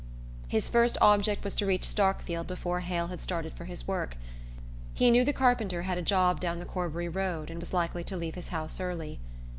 His 0.47 0.67
first 0.67 0.97
object 0.99 1.43
was 1.43 1.53
to 1.53 1.67
reach 1.67 1.83
Starkfield 1.83 2.47
before 2.47 2.79
Hale 2.79 3.05
had 3.09 3.21
started 3.21 3.53
for 3.53 3.65
his 3.65 3.87
work; 3.87 4.17
he 4.95 5.11
knew 5.11 5.23
the 5.23 5.31
carpenter 5.31 5.83
had 5.83 5.99
a 5.99 6.01
job 6.01 6.39
down 6.39 6.57
the 6.57 6.65
Corbury 6.65 7.07
road 7.07 7.51
and 7.51 7.59
was 7.59 7.71
likely 7.71 8.03
to 8.05 8.17
leave 8.17 8.33
his 8.33 8.47
house 8.47 8.79
early. 8.79 9.19